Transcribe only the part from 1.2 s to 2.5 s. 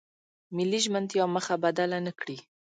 مخه بدله نکړي.